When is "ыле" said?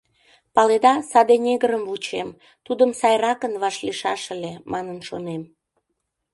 4.35-4.53